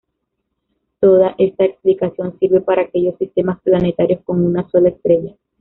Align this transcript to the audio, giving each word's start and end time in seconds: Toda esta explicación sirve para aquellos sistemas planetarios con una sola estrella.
Toda 0.99 1.35
esta 1.37 1.65
explicación 1.65 2.35
sirve 2.39 2.61
para 2.61 2.81
aquellos 2.81 3.19
sistemas 3.19 3.61
planetarios 3.61 4.23
con 4.23 4.43
una 4.43 4.67
sola 4.67 4.89
estrella. 4.89 5.35